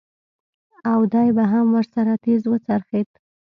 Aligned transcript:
او 0.91 0.99
دى 1.13 1.25
به 1.35 1.45
هم 1.53 1.65
ورسره 1.75 2.13
تېز 2.25 2.41
وڅرخېد. 2.51 3.09